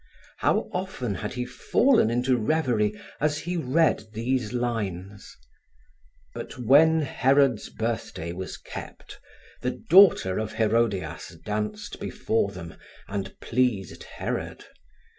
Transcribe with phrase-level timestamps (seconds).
[0.37, 5.37] How often had he fallen into revery, as he read these lines:
[6.33, 9.19] But when Herod's birthday was kept,
[9.61, 12.77] the daughter of Herodias danced before them,
[13.07, 14.65] and pleased Herod.